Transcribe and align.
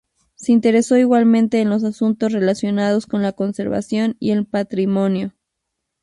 Se 0.33 0.51
interesó 0.51 0.97
igualmente 0.97 1.61
en 1.61 1.69
los 1.69 1.83
asuntos 1.83 2.31
relacionados 2.31 3.05
con 3.05 3.21
la 3.21 3.33
conservación 3.33 4.15
y 4.19 4.31
el 4.31 4.47
patrimonio. 4.47 5.35